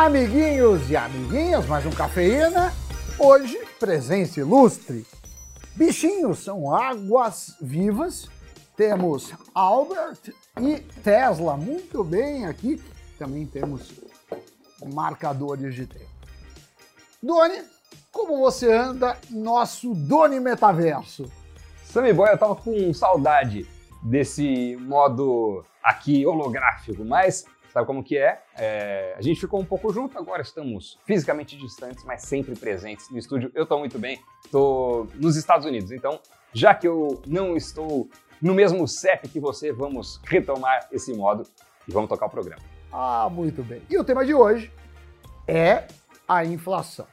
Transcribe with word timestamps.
Amiguinhos 0.00 0.88
e 0.88 0.96
amiguinhas, 0.96 1.66
mais 1.66 1.84
um 1.84 1.90
cafeína. 1.90 2.72
Hoje, 3.18 3.58
presença 3.80 4.38
ilustre. 4.38 5.04
Bichinhos 5.74 6.38
são 6.38 6.72
águas 6.72 7.56
vivas. 7.60 8.30
Temos 8.76 9.34
Albert 9.52 10.32
e 10.60 10.76
Tesla 11.02 11.56
muito 11.56 12.04
bem 12.04 12.46
aqui. 12.46 12.80
Também 13.18 13.44
temos 13.44 13.90
marcadores 14.94 15.74
de 15.74 15.84
tempo. 15.84 16.06
Doni, 17.20 17.60
como 18.12 18.38
você 18.38 18.72
anda, 18.72 19.18
nosso 19.28 19.92
Doni 19.94 20.38
Metaverso? 20.38 21.28
Sammy 21.84 22.12
Boy, 22.12 22.30
eu 22.30 22.38
tava 22.38 22.54
com 22.54 22.94
saudade 22.94 23.66
desse 24.00 24.76
modo 24.76 25.64
aqui 25.82 26.24
holográfico, 26.24 27.04
mas 27.04 27.44
sabe 27.72 27.86
como 27.86 28.02
que 28.02 28.16
é? 28.16 28.42
é? 28.56 29.14
A 29.16 29.22
gente 29.22 29.40
ficou 29.40 29.60
um 29.60 29.64
pouco 29.64 29.92
junto, 29.92 30.18
agora 30.18 30.42
estamos 30.42 30.98
fisicamente 31.04 31.56
distantes, 31.56 32.04
mas 32.04 32.22
sempre 32.22 32.54
presentes 32.56 33.10
no 33.10 33.18
estúdio. 33.18 33.50
Eu 33.54 33.66
tô 33.66 33.78
muito 33.78 33.98
bem, 33.98 34.20
tô 34.50 35.06
nos 35.14 35.36
Estados 35.36 35.66
Unidos, 35.66 35.92
então 35.92 36.20
já 36.52 36.74
que 36.74 36.86
eu 36.86 37.20
não 37.26 37.56
estou 37.56 38.08
no 38.40 38.54
mesmo 38.54 38.86
CEP 38.86 39.28
que 39.28 39.40
você, 39.40 39.72
vamos 39.72 40.20
retomar 40.24 40.88
esse 40.92 41.12
modo 41.12 41.44
e 41.86 41.92
vamos 41.92 42.08
tocar 42.08 42.26
o 42.26 42.30
programa. 42.30 42.62
Ah, 42.92 43.28
muito 43.30 43.62
bem. 43.62 43.82
E 43.90 43.98
o 43.98 44.04
tema 44.04 44.24
de 44.24 44.34
hoje 44.34 44.72
é 45.46 45.86
a 46.26 46.44
inflação. 46.44 47.06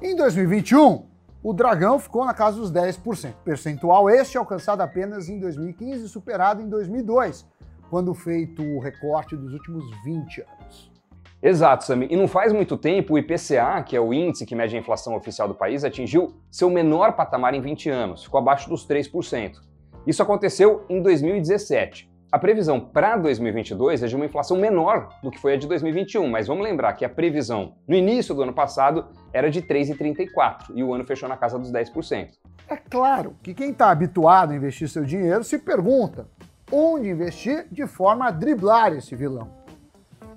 Em 0.00 0.14
2021, 0.14 1.08
o 1.42 1.52
dragão 1.52 1.98
ficou 1.98 2.24
na 2.24 2.34
casa 2.34 2.58
dos 2.58 2.72
10%, 2.72 3.34
percentual 3.44 4.10
este 4.10 4.36
alcançado 4.36 4.80
apenas 4.80 5.28
em 5.28 5.38
2015 5.38 6.04
e 6.04 6.08
superado 6.08 6.60
em 6.60 6.68
2002, 6.68 7.46
quando 7.88 8.12
feito 8.12 8.62
o 8.62 8.80
recorte 8.80 9.36
dos 9.36 9.52
últimos 9.52 9.84
20 10.04 10.40
anos. 10.42 10.90
Exato, 11.40 11.84
Sami. 11.84 12.08
E 12.10 12.16
não 12.16 12.26
faz 12.26 12.52
muito 12.52 12.76
tempo 12.76 13.14
o 13.14 13.18
IPCA, 13.18 13.82
que 13.86 13.96
é 13.96 14.00
o 14.00 14.12
índice 14.12 14.44
que 14.44 14.56
mede 14.56 14.74
a 14.76 14.78
inflação 14.80 15.14
oficial 15.14 15.46
do 15.46 15.54
país, 15.54 15.84
atingiu 15.84 16.34
seu 16.50 16.68
menor 16.68 17.12
patamar 17.12 17.54
em 17.54 17.60
20 17.60 17.88
anos, 17.88 18.24
ficou 18.24 18.38
abaixo 18.38 18.68
dos 18.68 18.86
3%. 18.86 19.60
Isso 20.04 20.22
aconteceu 20.22 20.84
em 20.88 21.00
2017. 21.00 22.07
A 22.30 22.38
previsão 22.38 22.78
para 22.78 23.16
2022 23.16 24.02
é 24.02 24.06
de 24.06 24.14
uma 24.14 24.26
inflação 24.26 24.58
menor 24.58 25.08
do 25.22 25.30
que 25.30 25.40
foi 25.40 25.54
a 25.54 25.56
de 25.56 25.66
2021, 25.66 26.28
mas 26.28 26.46
vamos 26.46 26.62
lembrar 26.62 26.92
que 26.92 27.02
a 27.02 27.08
previsão 27.08 27.76
no 27.86 27.94
início 27.94 28.34
do 28.34 28.42
ano 28.42 28.52
passado 28.52 29.06
era 29.32 29.50
de 29.50 29.62
3,34 29.62 30.66
e 30.74 30.84
o 30.84 30.92
ano 30.92 31.06
fechou 31.06 31.26
na 31.26 31.38
casa 31.38 31.58
dos 31.58 31.72
10%. 31.72 32.32
É 32.68 32.76
claro 32.76 33.34
que 33.42 33.54
quem 33.54 33.70
está 33.70 33.90
habituado 33.90 34.52
a 34.52 34.56
investir 34.56 34.90
seu 34.90 35.06
dinheiro 35.06 35.42
se 35.42 35.58
pergunta 35.58 36.28
onde 36.70 37.08
investir 37.08 37.66
de 37.72 37.86
forma 37.86 38.26
a 38.26 38.30
driblar 38.30 38.92
esse 38.92 39.16
vilão. 39.16 39.48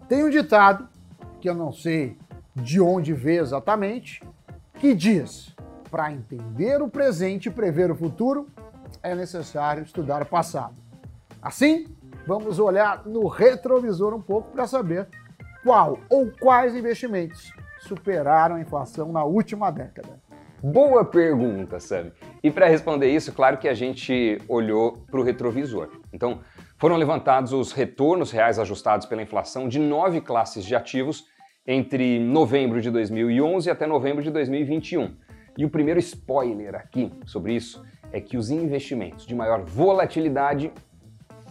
Tem 0.08 0.24
um 0.24 0.30
ditado, 0.30 0.88
que 1.42 1.50
eu 1.50 1.54
não 1.54 1.74
sei 1.74 2.18
de 2.56 2.80
onde 2.80 3.12
veio 3.12 3.42
exatamente, 3.42 4.24
que 4.76 4.96
diz: 4.96 5.54
para 5.90 6.10
entender 6.10 6.82
o 6.82 6.88
presente 6.88 7.50
e 7.50 7.52
prever 7.52 7.92
o 7.92 7.96
futuro, 7.96 8.48
é 9.04 9.14
necessário 9.14 9.84
estudar 9.84 10.22
o 10.22 10.26
passado. 10.26 10.91
Assim, 11.42 11.88
vamos 12.28 12.60
olhar 12.60 13.06
no 13.06 13.28
retrovisor 13.28 14.14
um 14.14 14.22
pouco 14.22 14.52
para 14.52 14.68
saber 14.68 15.08
qual 15.64 15.98
ou 16.10 16.32
quais 16.40 16.76
investimentos 16.76 17.52
superaram 17.80 18.56
a 18.56 18.62
inflação 18.62 19.12
na 19.12 19.24
última 19.24 19.72
década. 19.72 20.22
Boa 20.64 21.04
pergunta, 21.04 21.80
Sam. 21.80 22.12
E 22.44 22.52
para 22.52 22.68
responder 22.68 23.10
isso, 23.10 23.34
claro 23.34 23.58
que 23.58 23.68
a 23.68 23.74
gente 23.74 24.40
olhou 24.48 25.04
para 25.10 25.20
o 25.20 25.24
retrovisor. 25.24 25.90
Então, 26.14 26.42
foram 26.78 26.96
levantados 26.98 27.52
os 27.54 27.72
retornos 27.72 28.30
reais 28.30 28.60
ajustados 28.60 29.08
pela 29.08 29.24
inflação 29.24 29.68
de 29.68 29.80
nove 29.80 30.22
classes 30.22 30.64
de 30.64 30.76
ativos 30.76 31.26
entre 31.66 32.20
novembro 32.20 32.80
de 32.80 32.92
2011 32.92 33.70
até 33.72 33.88
novembro 33.88 34.22
de 34.22 34.30
2021. 34.30 35.16
E 35.58 35.66
o 35.66 35.70
primeiro 35.70 36.00
spoiler 36.00 36.76
aqui 36.76 37.12
sobre 37.26 37.56
isso 37.56 37.84
é 38.12 38.22
que 38.22 38.38
os 38.38 38.52
investimentos 38.52 39.26
de 39.26 39.34
maior 39.34 39.64
volatilidade 39.64 40.72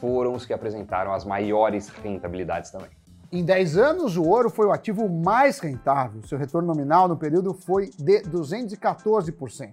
foram 0.01 0.35
os 0.35 0.47
que 0.47 0.53
apresentaram 0.53 1.13
as 1.13 1.25
maiores 1.25 1.89
rentabilidades 1.89 2.71
também. 2.71 2.91
Em 3.33 3.45
10 3.45 3.77
anos, 3.77 4.17
o 4.17 4.25
ouro 4.25 4.51
foi 4.51 4.67
o 4.67 4.73
ativo 4.73 5.09
mais 5.09 5.61
rentável. 5.61 6.21
Seu 6.27 6.37
retorno 6.37 6.67
nominal 6.67 7.07
no 7.07 7.17
período 7.17 7.55
foi 7.55 7.91
de 7.97 8.23
214%. 8.23 9.73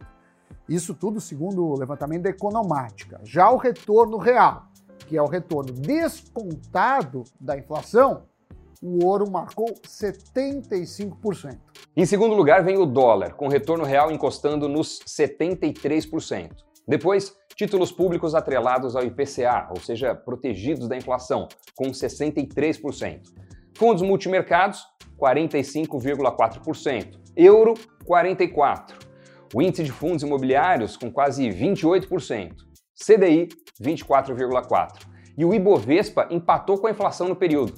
Isso 0.69 0.93
tudo 0.93 1.19
segundo 1.19 1.65
o 1.65 1.79
levantamento 1.79 2.23
da 2.23 2.29
Economática. 2.29 3.19
Já 3.23 3.49
o 3.49 3.57
retorno 3.57 4.17
real, 4.17 4.67
que 5.07 5.17
é 5.17 5.21
o 5.21 5.25
retorno 5.25 5.71
descontado 5.71 7.23
da 7.39 7.57
inflação, 7.57 8.25
o 8.81 9.03
ouro 9.05 9.29
marcou 9.31 9.73
75%. 9.83 11.57
Em 11.95 12.05
segundo 12.05 12.35
lugar 12.35 12.63
vem 12.63 12.77
o 12.77 12.85
dólar, 12.85 13.33
com 13.33 13.47
retorno 13.47 13.83
real 13.83 14.11
encostando 14.11 14.69
nos 14.69 14.99
73%. 14.99 16.51
Depois, 16.87 17.35
títulos 17.55 17.91
públicos 17.91 18.33
atrelados 18.33 18.95
ao 18.95 19.03
IPCA, 19.03 19.67
ou 19.71 19.81
seja, 19.81 20.15
protegidos 20.15 20.87
da 20.87 20.95
inflação, 20.95 21.49
com 21.75 21.85
63%. 21.85 23.21
Fundos 23.75 24.01
multimercados, 24.01 24.85
45,4%. 25.19 27.19
Euro, 27.35 27.73
44%. 28.05 29.05
O 29.53 29.61
índice 29.61 29.83
de 29.83 29.91
fundos 29.91 30.23
imobiliários, 30.23 30.95
com 30.95 31.11
quase 31.11 31.47
28%. 31.49 32.55
CDI, 32.95 33.49
24,4%. 33.81 35.05
E 35.37 35.45
o 35.45 35.53
Ibovespa 35.53 36.27
empatou 36.31 36.79
com 36.79 36.87
a 36.87 36.91
inflação 36.91 37.27
no 37.27 37.35
período, 37.35 37.73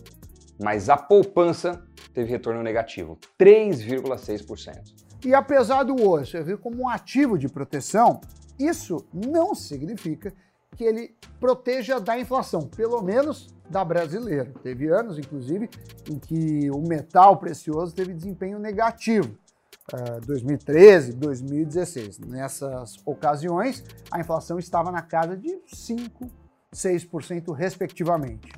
mas 0.64 0.88
a 0.88 0.96
poupança 0.96 1.84
teve 2.14 2.30
retorno 2.30 2.64
negativo, 2.64 3.18
3,6%. 3.38 4.76
E 5.26 5.34
apesar 5.34 5.84
do 5.84 6.02
ouro 6.02 6.26
servir 6.26 6.58
como 6.58 6.84
um 6.84 6.90
ativo 6.90 7.38
de 7.38 7.50
proteção, 7.50 8.22
isso 8.60 9.06
não 9.14 9.56
significa 9.56 10.34
que 10.76 10.84
ele 10.84 11.16
proteja 11.40 12.00
da 12.00 12.20
inflação, 12.20 12.62
pelo 12.62 13.02
menos 13.02 13.48
da 13.70 13.84
brasileira. 13.84 14.52
Teve 14.62 14.88
anos, 14.88 15.18
inclusive, 15.18 15.70
em 16.10 16.20
que 16.20 16.70
o 16.72 16.82
metal 16.82 17.38
precioso 17.38 17.94
teve 17.94 18.14
desempenho 18.14 18.60
negativo. 18.60 19.38
Uh, 19.94 20.22
2013, 20.26 21.14
2016. 21.14 22.20
Nessas 22.20 22.98
ocasiões, 23.06 23.84
a 24.12 24.20
inflação 24.20 24.60
estava 24.60 24.92
na 24.92 25.02
casa 25.02 25.36
de 25.36 25.60
5, 25.66 26.30
6%, 26.74 27.54
respectivamente. 27.56 28.52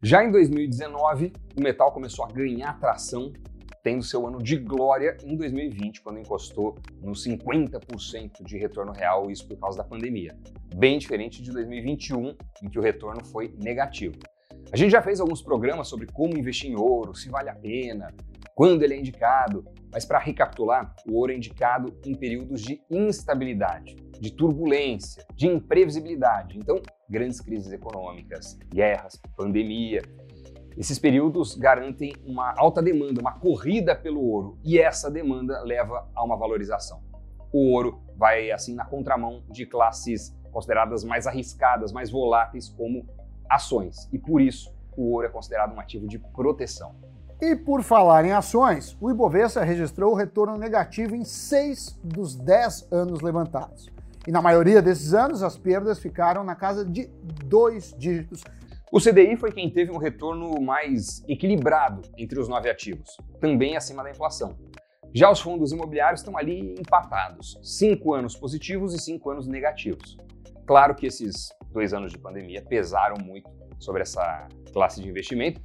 Já 0.00 0.22
em 0.22 0.30
2019, 0.30 1.32
o 1.56 1.60
metal 1.60 1.90
começou 1.90 2.24
a 2.24 2.28
ganhar 2.28 2.78
tração 2.78 3.32
tendo 3.86 4.02
seu 4.02 4.26
ano 4.26 4.42
de 4.42 4.56
glória 4.56 5.16
em 5.22 5.36
2020, 5.36 6.00
quando 6.00 6.18
encostou 6.18 6.76
nos 7.00 7.24
50% 7.24 8.42
de 8.42 8.58
retorno 8.58 8.90
real, 8.90 9.30
isso 9.30 9.46
por 9.46 9.56
causa 9.60 9.78
da 9.78 9.84
pandemia. 9.84 10.36
Bem 10.74 10.98
diferente 10.98 11.40
de 11.40 11.52
2021, 11.52 12.34
em 12.64 12.68
que 12.68 12.80
o 12.80 12.82
retorno 12.82 13.24
foi 13.24 13.54
negativo. 13.62 14.16
A 14.72 14.76
gente 14.76 14.90
já 14.90 15.00
fez 15.00 15.20
alguns 15.20 15.40
programas 15.40 15.86
sobre 15.86 16.08
como 16.08 16.36
investir 16.36 16.68
em 16.68 16.74
ouro, 16.74 17.14
se 17.14 17.28
vale 17.28 17.48
a 17.48 17.54
pena, 17.54 18.12
quando 18.56 18.82
ele 18.82 18.94
é 18.94 18.98
indicado, 18.98 19.64
mas 19.92 20.04
para 20.04 20.18
recapitular, 20.18 20.92
o 21.08 21.14
ouro 21.14 21.30
é 21.30 21.36
indicado 21.36 21.96
em 22.04 22.12
períodos 22.12 22.62
de 22.62 22.82
instabilidade, 22.90 23.94
de 24.18 24.32
turbulência, 24.32 25.24
de 25.36 25.46
imprevisibilidade. 25.46 26.58
Então, 26.58 26.82
grandes 27.08 27.40
crises 27.40 27.72
econômicas, 27.72 28.58
guerras, 28.68 29.20
pandemia, 29.36 30.02
esses 30.76 30.98
períodos 30.98 31.54
garantem 31.54 32.14
uma 32.26 32.54
alta 32.56 32.82
demanda, 32.82 33.20
uma 33.20 33.32
corrida 33.32 33.96
pelo 33.96 34.20
ouro, 34.20 34.58
e 34.62 34.78
essa 34.78 35.10
demanda 35.10 35.60
leva 35.62 36.06
a 36.14 36.22
uma 36.22 36.36
valorização. 36.36 37.00
O 37.52 37.72
ouro 37.72 38.00
vai 38.16 38.50
assim 38.50 38.74
na 38.74 38.84
contramão 38.84 39.42
de 39.48 39.64
classes 39.64 40.36
consideradas 40.52 41.04
mais 41.04 41.26
arriscadas, 41.26 41.92
mais 41.92 42.10
voláteis, 42.10 42.68
como 42.68 43.06
ações, 43.48 44.08
e 44.12 44.18
por 44.18 44.40
isso 44.40 44.74
o 44.96 45.12
ouro 45.12 45.26
é 45.26 45.30
considerado 45.30 45.74
um 45.74 45.80
ativo 45.80 46.06
de 46.06 46.18
proteção. 46.18 46.94
E 47.40 47.54
por 47.54 47.82
falar 47.82 48.24
em 48.24 48.32
ações, 48.32 48.96
o 49.00 49.10
Ibovespa 49.10 49.62
registrou 49.62 50.14
retorno 50.14 50.56
negativo 50.56 51.14
em 51.14 51.24
seis 51.24 51.98
dos 52.02 52.34
dez 52.34 52.88
anos 52.90 53.20
levantados. 53.20 53.90
E 54.26 54.32
na 54.32 54.40
maioria 54.40 54.80
desses 54.80 55.12
anos, 55.12 55.42
as 55.42 55.56
perdas 55.56 55.98
ficaram 55.98 56.42
na 56.42 56.54
casa 56.54 56.84
de 56.84 57.08
dois 57.44 57.94
dígitos, 57.96 58.42
o 58.96 58.98
CDI 58.98 59.36
foi 59.36 59.52
quem 59.52 59.68
teve 59.68 59.92
um 59.92 59.98
retorno 59.98 60.58
mais 60.58 61.22
equilibrado 61.28 62.00
entre 62.16 62.40
os 62.40 62.48
nove 62.48 62.70
ativos, 62.70 63.14
também 63.38 63.76
acima 63.76 64.02
da 64.02 64.10
inflação. 64.10 64.56
Já 65.12 65.30
os 65.30 65.38
fundos 65.38 65.70
imobiliários 65.70 66.20
estão 66.20 66.34
ali 66.34 66.74
empatados, 66.80 67.60
cinco 67.62 68.14
anos 68.14 68.34
positivos 68.34 68.94
e 68.94 68.98
cinco 68.98 69.28
anos 69.28 69.46
negativos. 69.46 70.16
Claro 70.66 70.94
que 70.94 71.04
esses 71.04 71.50
dois 71.70 71.92
anos 71.92 72.10
de 72.10 72.16
pandemia 72.16 72.62
pesaram 72.62 73.16
muito 73.22 73.50
sobre 73.78 74.00
essa 74.00 74.48
classe 74.72 75.02
de 75.02 75.10
investimento 75.10 75.60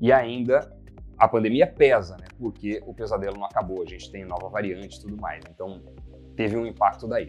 e 0.00 0.10
ainda 0.10 0.74
a 1.18 1.28
pandemia 1.28 1.66
pesa, 1.66 2.16
né? 2.16 2.28
Porque 2.38 2.82
o 2.86 2.94
pesadelo 2.94 3.36
não 3.36 3.44
acabou, 3.44 3.82
a 3.82 3.86
gente 3.86 4.10
tem 4.10 4.24
nova 4.24 4.48
variante 4.48 4.96
e 4.96 5.02
tudo 5.02 5.20
mais. 5.20 5.44
Então 5.50 5.82
teve 6.34 6.56
um 6.56 6.64
impacto 6.64 7.06
daí. 7.06 7.28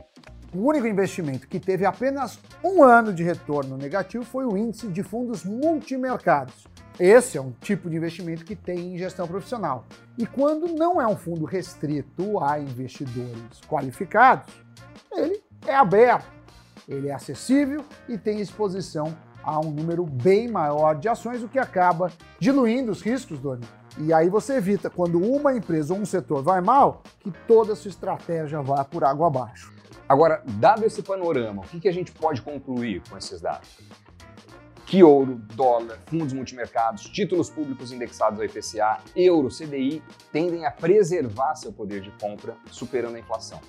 O 0.53 0.67
único 0.67 0.85
investimento 0.85 1.47
que 1.47 1.61
teve 1.61 1.85
apenas 1.85 2.37
um 2.61 2.83
ano 2.83 3.13
de 3.13 3.23
retorno 3.23 3.77
negativo 3.77 4.25
foi 4.25 4.45
o 4.45 4.57
índice 4.57 4.87
de 4.89 5.01
fundos 5.01 5.45
multimercados. 5.45 6.67
Esse 6.99 7.37
é 7.37 7.41
um 7.41 7.51
tipo 7.61 7.89
de 7.89 7.95
investimento 7.95 8.43
que 8.43 8.53
tem 8.53 8.93
em 8.93 8.97
gestão 8.97 9.25
profissional. 9.25 9.85
E 10.17 10.25
quando 10.25 10.67
não 10.67 11.01
é 11.01 11.07
um 11.07 11.15
fundo 11.15 11.45
restrito 11.45 12.43
a 12.43 12.59
investidores 12.59 13.61
qualificados, 13.65 14.53
ele 15.13 15.41
é 15.65 15.73
aberto, 15.73 16.27
ele 16.85 17.07
é 17.07 17.13
acessível 17.13 17.85
e 18.09 18.17
tem 18.17 18.41
exposição 18.41 19.15
a 19.41 19.57
um 19.57 19.71
número 19.71 20.05
bem 20.05 20.49
maior 20.49 20.95
de 20.95 21.07
ações, 21.07 21.41
o 21.41 21.47
que 21.47 21.59
acaba 21.59 22.11
diluindo 22.39 22.91
os 22.91 23.01
riscos, 23.01 23.39
Doni. 23.39 23.65
E 23.97 24.13
aí 24.13 24.29
você 24.29 24.55
evita, 24.55 24.89
quando 24.89 25.17
uma 25.17 25.55
empresa 25.55 25.93
ou 25.93 25.99
um 26.01 26.05
setor 26.05 26.43
vai 26.43 26.59
mal, 26.59 27.03
que 27.21 27.31
toda 27.47 27.71
a 27.71 27.75
sua 27.75 27.89
estratégia 27.89 28.61
vá 28.61 28.83
por 28.83 29.05
água 29.05 29.27
abaixo. 29.27 29.80
Agora, 30.07 30.43
dado 30.45 30.85
esse 30.85 31.01
panorama, 31.01 31.63
o 31.73 31.79
que 31.79 31.87
a 31.87 31.93
gente 31.93 32.11
pode 32.11 32.41
concluir 32.41 33.01
com 33.09 33.17
esses 33.17 33.39
dados? 33.41 33.69
Que 34.85 35.03
ouro, 35.03 35.35
dólar, 35.53 35.99
fundos 36.07 36.33
multimercados, 36.33 37.05
títulos 37.05 37.49
públicos 37.49 37.93
indexados 37.93 38.39
ao 38.39 38.45
IPCA, 38.45 38.99
euro, 39.15 39.47
CDI 39.47 40.03
tendem 40.33 40.65
a 40.65 40.71
preservar 40.71 41.55
seu 41.55 41.71
poder 41.71 42.01
de 42.01 42.11
compra, 42.19 42.57
superando 42.69 43.15
a 43.15 43.19
inflação. 43.19 43.61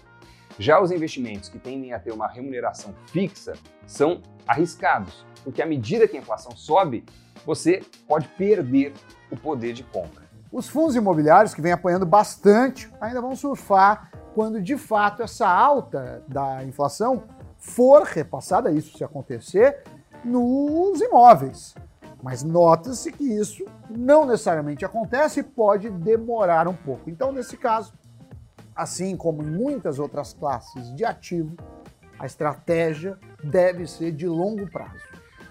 Já 0.58 0.80
os 0.80 0.90
investimentos 0.90 1.48
que 1.48 1.58
tendem 1.58 1.92
a 1.92 1.98
ter 1.98 2.12
uma 2.12 2.26
remuneração 2.26 2.94
fixa 3.06 3.54
são 3.86 4.20
arriscados, 4.46 5.24
porque 5.44 5.62
à 5.62 5.66
medida 5.66 6.08
que 6.08 6.16
a 6.16 6.20
inflação 6.20 6.56
sobe, 6.56 7.04
você 7.46 7.82
pode 8.06 8.28
perder 8.28 8.92
o 9.30 9.36
poder 9.36 9.72
de 9.72 9.84
compra. 9.84 10.22
Os 10.50 10.68
fundos 10.68 10.94
imobiliários, 10.94 11.54
que 11.54 11.62
vêm 11.62 11.72
apanhando 11.72 12.04
bastante, 12.04 12.90
ainda 13.00 13.20
vão 13.22 13.34
surfar 13.34 14.11
quando 14.34 14.60
de 14.60 14.76
fato 14.76 15.22
essa 15.22 15.48
alta 15.48 16.22
da 16.26 16.64
inflação 16.64 17.24
for 17.58 18.02
repassada, 18.02 18.70
isso 18.70 18.96
se 18.96 19.04
acontecer, 19.04 19.82
nos 20.24 21.00
imóveis. 21.00 21.74
Mas 22.22 22.42
nota-se 22.42 23.10
que 23.10 23.24
isso 23.24 23.64
não 23.90 24.24
necessariamente 24.24 24.84
acontece 24.84 25.40
e 25.40 25.42
pode 25.42 25.90
demorar 25.90 26.68
um 26.68 26.74
pouco. 26.74 27.10
Então, 27.10 27.32
nesse 27.32 27.56
caso, 27.56 27.92
assim 28.74 29.16
como 29.16 29.42
em 29.42 29.50
muitas 29.50 29.98
outras 29.98 30.32
classes 30.32 30.94
de 30.94 31.04
ativo, 31.04 31.56
a 32.18 32.26
estratégia 32.26 33.18
deve 33.42 33.86
ser 33.86 34.12
de 34.12 34.28
longo 34.28 34.70
prazo. 34.70 35.02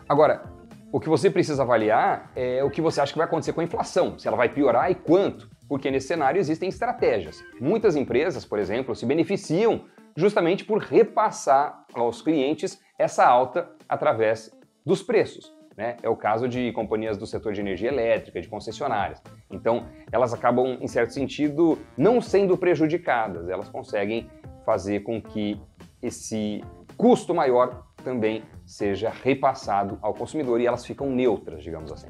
Agora, 0.08 0.44
o 0.92 1.00
que 1.00 1.08
você 1.08 1.30
precisa 1.30 1.64
avaliar 1.64 2.32
é 2.36 2.64
o 2.64 2.70
que 2.70 2.82
você 2.82 3.00
acha 3.00 3.14
que 3.14 3.18
vai 3.18 3.26
acontecer 3.26 3.54
com 3.54 3.62
a 3.62 3.64
inflação, 3.64 4.20
se 4.20 4.28
ela 4.28 4.36
vai 4.36 4.50
piorar 4.50 4.92
e 4.92 4.96
quanto, 4.96 5.50
porque 5.68 5.90
nesse 5.90 6.08
cenário 6.08 6.40
existem 6.40 6.68
estratégias. 6.68 7.44
Muitas 7.60 7.96
empresas, 7.96 8.44
por 8.44 8.60
exemplo, 8.60 8.94
se 8.96 9.06
beneficiam 9.06 9.86
justamente 10.16 10.66
por 10.66 10.80
repassar 10.80 11.86
aos 11.94 12.22
clientes 12.22 12.82
essa 13.00 13.26
alta 13.26 13.70
através 13.88 14.52
dos 14.86 15.02
preços. 15.02 15.54
Né? 15.78 15.96
É 16.04 16.10
o 16.10 16.16
caso 16.18 16.50
de 16.50 16.74
companhias 16.74 17.18
do 17.18 17.26
setor 17.26 17.54
de 17.54 17.62
energia 17.62 17.88
elétrica, 17.88 18.42
de 18.42 18.50
concessionárias. 18.50 19.22
Então, 19.50 19.88
elas 20.12 20.34
acabam, 20.34 20.78
em 20.82 20.88
certo 20.88 21.14
sentido, 21.14 21.78
não 21.98 22.20
sendo 22.20 22.58
prejudicadas, 22.58 23.48
elas 23.48 23.70
conseguem 23.70 24.30
fazer 24.66 25.00
com 25.02 25.22
que 25.22 25.60
esse 26.02 26.62
custo 26.98 27.34
maior 27.34 27.86
também 28.04 28.44
seja 28.72 29.10
repassado 29.10 30.00
ao 30.02 30.14
consumidor 30.14 30.62
e 30.62 30.66
elas 30.66 30.86
ficam 30.86 31.10
neutras, 31.10 31.62
digamos 31.62 31.92
assim. 31.92 32.08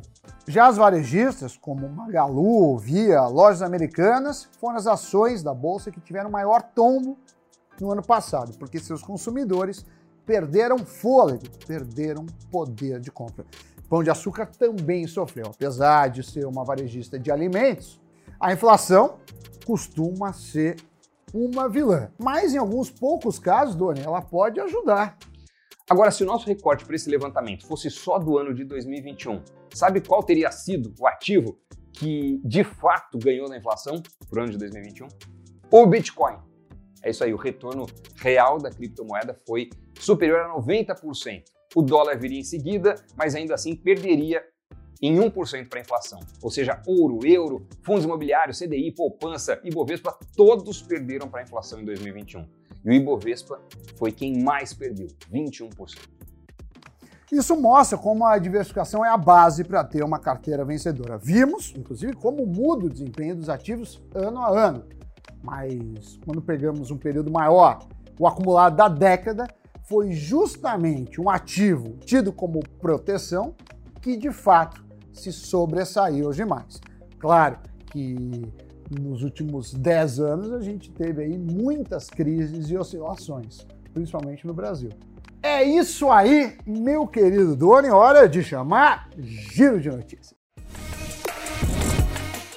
Já 0.47 0.67
as 0.67 0.77
varejistas, 0.77 1.57
como 1.57 1.89
Magalu, 1.89 2.77
Via, 2.77 3.23
Lojas 3.23 3.63
Americanas, 3.63 4.47
foram 4.59 4.77
as 4.77 4.85
ações 4.85 5.41
da 5.41 5.55
bolsa 5.55 5.89
que 5.89 5.99
tiveram 5.99 6.29
maior 6.29 6.61
tombo 6.61 7.17
no 7.79 7.91
ano 7.91 8.03
passado, 8.03 8.55
porque 8.59 8.77
seus 8.77 9.01
consumidores 9.01 9.83
perderam 10.23 10.77
fôlego, 10.77 11.41
perderam 11.65 12.27
poder 12.51 12.99
de 12.99 13.09
compra. 13.09 13.43
Pão 13.89 14.03
de 14.03 14.11
Açúcar 14.11 14.45
também 14.45 15.07
sofreu, 15.07 15.47
apesar 15.47 16.11
de 16.11 16.21
ser 16.21 16.45
uma 16.45 16.63
varejista 16.63 17.17
de 17.17 17.31
alimentos, 17.31 17.99
a 18.39 18.53
inflação 18.53 19.17
costuma 19.65 20.31
ser 20.31 20.75
uma 21.33 21.67
vilã. 21.67 22.11
Mas 22.19 22.53
em 22.53 22.59
alguns 22.59 22.91
poucos 22.91 23.39
casos, 23.39 23.73
Doni, 23.73 24.01
ela 24.01 24.21
pode 24.21 24.59
ajudar. 24.59 25.17
Agora, 25.89 26.11
se 26.11 26.23
o 26.23 26.25
nosso 26.25 26.47
recorte 26.47 26.85
para 26.85 26.95
esse 26.95 27.09
levantamento 27.09 27.65
fosse 27.65 27.89
só 27.89 28.17
do 28.17 28.37
ano 28.37 28.53
de 28.53 28.63
2021, 28.63 29.41
sabe 29.73 30.01
qual 30.01 30.23
teria 30.23 30.51
sido 30.51 30.93
o 30.99 31.07
ativo 31.07 31.57
que 31.93 32.39
de 32.43 32.63
fato 32.63 33.17
ganhou 33.17 33.49
na 33.49 33.57
inflação 33.57 34.01
para 34.29 34.39
o 34.39 34.43
ano 34.43 34.51
de 34.51 34.57
2021? 34.57 35.07
O 35.71 35.85
Bitcoin. 35.85 36.37
É 37.03 37.09
isso 37.09 37.23
aí, 37.23 37.33
o 37.33 37.37
retorno 37.37 37.87
real 38.17 38.59
da 38.59 38.69
criptomoeda 38.69 39.33
foi 39.47 39.69
superior 39.99 40.41
a 40.41 40.55
90%. 40.55 41.43
O 41.75 41.81
dólar 41.81 42.17
viria 42.17 42.39
em 42.39 42.43
seguida, 42.43 42.95
mas 43.17 43.33
ainda 43.33 43.55
assim 43.55 43.75
perderia 43.75 44.43
em 45.01 45.15
1% 45.17 45.67
para 45.67 45.79
a 45.79 45.81
inflação. 45.81 46.19
Ou 46.43 46.51
seja, 46.51 46.81
ouro, 46.85 47.25
euro, 47.25 47.67
fundos 47.81 48.05
imobiliários, 48.05 48.59
CDI, 48.59 48.91
poupança, 48.91 49.59
Ibovespa, 49.63 50.17
todos 50.35 50.81
perderam 50.81 51.27
para 51.27 51.39
a 51.39 51.43
inflação 51.43 51.81
em 51.81 51.85
2021. 51.85 52.60
E 52.83 52.89
o 52.89 52.93
Ibovespa 52.93 53.59
foi 53.97 54.11
quem 54.11 54.41
mais 54.41 54.73
perdeu, 54.73 55.07
21%. 55.31 55.97
Isso 57.31 57.55
mostra 57.55 57.97
como 57.97 58.25
a 58.25 58.37
diversificação 58.37 59.05
é 59.05 59.09
a 59.09 59.15
base 59.15 59.63
para 59.63 59.83
ter 59.85 60.03
uma 60.03 60.19
carteira 60.19 60.65
vencedora. 60.65 61.17
Vimos, 61.17 61.73
inclusive, 61.77 62.13
como 62.13 62.45
muda 62.45 62.87
o 62.87 62.89
desempenho 62.89 63.37
dos 63.37 63.47
ativos 63.47 64.01
ano 64.13 64.39
a 64.39 64.49
ano. 64.49 64.83
Mas 65.41 66.19
quando 66.25 66.41
pegamos 66.41 66.91
um 66.91 66.97
período 66.97 67.31
maior, 67.31 67.87
o 68.19 68.27
acumulado 68.27 68.75
da 68.75 68.89
década 68.89 69.47
foi 69.83 70.11
justamente 70.11 71.21
um 71.21 71.29
ativo 71.29 71.97
tido 72.05 72.33
como 72.33 72.59
proteção 72.81 73.55
que 74.01 74.17
de 74.17 74.31
fato 74.31 74.83
se 75.13 75.31
sobressaiu 75.31 76.27
hoje 76.27 76.43
mais. 76.43 76.81
Claro 77.17 77.59
que 77.91 78.43
nos 78.99 79.23
últimos 79.23 79.73
10 79.73 80.19
anos 80.19 80.51
a 80.51 80.61
gente 80.61 80.91
teve 80.91 81.23
aí 81.23 81.37
muitas 81.37 82.09
crises 82.09 82.69
e 82.69 82.77
oscilações, 82.77 83.65
principalmente 83.93 84.45
no 84.45 84.53
Brasil. 84.53 84.89
É 85.41 85.63
isso 85.63 86.09
aí, 86.11 86.55
meu 86.67 87.07
querido 87.07 87.55
Doni, 87.55 87.89
hora 87.89 88.27
de 88.27 88.43
chamar 88.43 89.09
Giro 89.17 89.79
de 89.79 89.89
Notícias. 89.89 90.35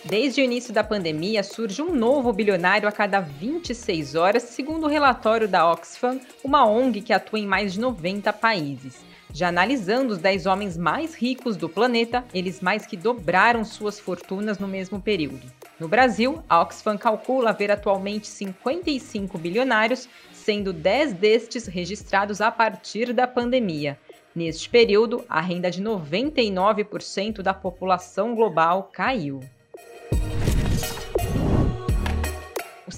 Desde 0.05 0.43
o 0.43 0.45
início 0.45 0.73
da 0.73 0.85
pandemia, 0.85 1.43
surge 1.43 1.81
um 1.81 1.95
novo 1.95 2.31
bilionário 2.31 2.87
a 2.87 2.93
cada 2.93 3.21
26 3.21 4.15
horas, 4.15 4.43
segundo 4.43 4.85
o 4.85 4.89
relatório 4.89 5.49
da 5.49 5.71
Oxfam, 5.71 6.21
uma 6.45 6.67
ONG 6.67 7.01
que 7.01 7.13
atua 7.13 7.39
em 7.39 7.47
mais 7.47 7.73
de 7.73 7.81
90 7.81 8.31
países. 8.35 9.03
Já 9.33 9.49
analisando 9.49 10.13
os 10.13 10.19
10 10.19 10.47
homens 10.47 10.77
mais 10.77 11.15
ricos 11.15 11.57
do 11.57 11.69
planeta, 11.69 12.23
eles 12.35 12.61
mais 12.61 12.87
que 12.87 12.97
dobraram 12.97 13.65
suas 13.65 13.99
fortunas 13.99 14.58
no 14.58 14.69
mesmo 14.69 15.01
período. 15.01 15.51
No 15.79 15.89
Brasil, 15.89 16.43
a 16.49 16.61
Oxfam 16.61 16.97
calcula 16.97 17.51
haver 17.51 17.71
atualmente 17.71 18.29
55 18.29 19.37
bilionários, 19.37 20.09
sendo 20.33 20.73
10 20.73 21.15
destes 21.15 21.67
registrados 21.67 22.41
a 22.41 22.51
partir 22.51 23.13
da 23.13 23.27
pandemia. 23.27 23.99
Neste 24.35 24.69
período, 24.69 25.25
a 25.29 25.41
renda 25.41 25.71
de 25.71 25.83
99% 25.83 27.43
da 27.43 27.53
população 27.53 28.35
global 28.35 28.91
caiu. 28.93 29.41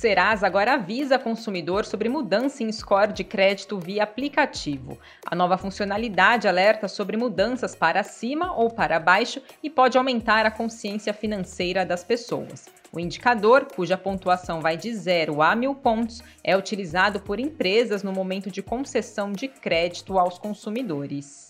Serasa 0.07 0.47
agora 0.47 0.75
avisa 0.75 1.19
consumidor 1.19 1.85
sobre 1.85 2.09
mudança 2.09 2.63
em 2.63 2.71
score 2.71 3.13
de 3.13 3.25
crédito 3.25 3.77
via 3.77 4.05
aplicativo. 4.05 4.97
A 5.27 5.35
nova 5.35 5.59
funcionalidade 5.59 6.47
alerta 6.47 6.87
sobre 6.87 7.17
mudanças 7.17 7.75
para 7.75 8.05
cima 8.05 8.55
ou 8.55 8.71
para 8.71 9.01
baixo 9.01 9.43
e 9.61 9.69
pode 9.69 9.99
aumentar 9.99 10.47
a 10.47 10.51
consciência 10.53 11.13
financeira 11.13 11.85
das 11.85 12.05
pessoas. 12.05 12.67
O 12.93 13.01
indicador, 13.01 13.67
cuja 13.75 13.99
pontuação 13.99 14.61
vai 14.61 14.77
de 14.77 14.95
0 14.95 15.43
a 15.43 15.57
mil 15.57 15.75
pontos, 15.75 16.23
é 16.45 16.57
utilizado 16.57 17.19
por 17.19 17.41
empresas 17.41 18.05
no 18.05 18.13
momento 18.13 18.49
de 18.49 18.63
concessão 18.63 19.33
de 19.33 19.49
crédito 19.49 20.21
aos 20.21 20.39
consumidores. 20.39 21.49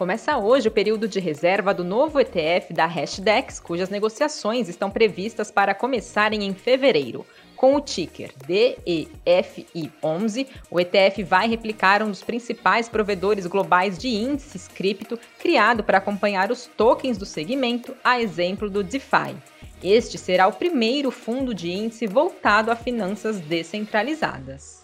Começa 0.00 0.36
hoje 0.38 0.66
o 0.66 0.70
período 0.70 1.06
de 1.06 1.20
reserva 1.20 1.74
do 1.74 1.84
novo 1.84 2.18
ETF 2.18 2.72
da 2.72 2.86
Hashdex, 2.86 3.60
cujas 3.60 3.90
negociações 3.90 4.66
estão 4.66 4.90
previstas 4.90 5.50
para 5.50 5.74
começarem 5.74 6.42
em 6.42 6.54
fevereiro. 6.54 7.26
Com 7.54 7.76
o 7.76 7.82
ticker 7.82 8.32
DEFI11, 8.48 10.46
o 10.70 10.80
ETF 10.80 11.22
vai 11.22 11.46
replicar 11.46 12.02
um 12.02 12.08
dos 12.08 12.22
principais 12.22 12.88
provedores 12.88 13.46
globais 13.46 13.98
de 13.98 14.08
índices 14.08 14.66
cripto 14.68 15.18
criado 15.38 15.84
para 15.84 15.98
acompanhar 15.98 16.50
os 16.50 16.64
tokens 16.64 17.18
do 17.18 17.26
segmento, 17.26 17.94
a 18.02 18.18
exemplo 18.18 18.70
do 18.70 18.82
DeFi. 18.82 19.36
Este 19.82 20.16
será 20.16 20.46
o 20.48 20.52
primeiro 20.54 21.10
fundo 21.10 21.52
de 21.52 21.70
índice 21.70 22.06
voltado 22.06 22.70
a 22.70 22.74
finanças 22.74 23.38
descentralizadas. 23.38 24.79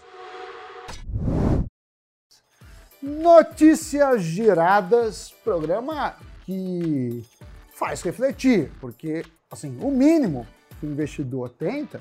Notícias 3.06 4.20
Giradas, 4.20 5.32
programa 5.44 6.16
que 6.44 7.24
faz 7.72 8.02
refletir, 8.02 8.72
porque 8.80 9.24
assim, 9.48 9.78
o 9.80 9.92
mínimo 9.92 10.44
que 10.80 10.86
o 10.86 10.90
investidor 10.90 11.50
tenta 11.50 12.00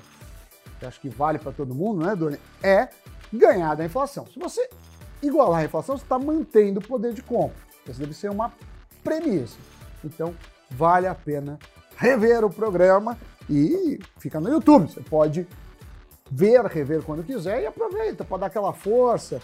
que 0.80 0.84
acho 0.84 1.00
que 1.00 1.08
vale 1.08 1.38
para 1.38 1.52
todo 1.52 1.76
mundo, 1.76 2.04
né, 2.04 2.16
Doni? 2.16 2.38
É 2.60 2.88
ganhar 3.32 3.76
da 3.76 3.84
inflação. 3.84 4.26
Se 4.26 4.36
você 4.36 4.68
igualar 5.22 5.60
a 5.60 5.64
inflação, 5.64 5.96
você 5.96 6.02
está 6.02 6.18
mantendo 6.18 6.80
o 6.80 6.82
poder 6.82 7.12
de 7.12 7.22
compra. 7.22 7.56
Essa 7.88 8.00
deve 8.00 8.12
ser 8.12 8.28
uma 8.28 8.52
premissa. 9.04 9.56
Então, 10.04 10.34
vale 10.68 11.06
a 11.06 11.14
pena 11.14 11.56
rever 11.96 12.44
o 12.44 12.50
programa 12.50 13.16
e 13.48 14.00
fica 14.18 14.40
no 14.40 14.50
YouTube. 14.50 14.90
Você 14.90 15.00
pode 15.02 15.46
ver, 16.28 16.64
rever 16.64 17.02
quando 17.02 17.22
quiser 17.22 17.62
e 17.62 17.66
aproveita 17.66 18.24
para 18.24 18.38
dar 18.38 18.46
aquela 18.46 18.72
força, 18.72 19.40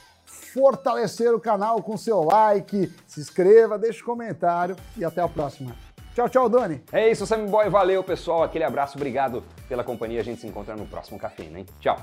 fortalecer 0.52 1.34
o 1.34 1.40
canal 1.40 1.82
com 1.82 1.96
seu 1.96 2.22
like, 2.22 2.92
se 3.06 3.20
inscreva, 3.20 3.78
deixe 3.78 4.02
um 4.02 4.06
comentário 4.06 4.76
e 4.96 5.04
até 5.04 5.20
a 5.20 5.28
próxima. 5.28 5.74
Tchau, 6.14 6.28
tchau, 6.28 6.48
Dani. 6.48 6.82
É 6.92 7.10
isso, 7.10 7.26
Sammy 7.26 7.48
Boy. 7.48 7.70
Valeu, 7.70 8.04
pessoal. 8.04 8.42
Aquele 8.42 8.64
abraço. 8.64 8.98
Obrigado 8.98 9.42
pela 9.66 9.82
companhia. 9.82 10.20
A 10.20 10.24
gente 10.24 10.42
se 10.42 10.46
encontra 10.46 10.76
no 10.76 10.86
próximo 10.86 11.18
café, 11.18 11.44
hein? 11.44 11.66
Tchau. 11.80 11.96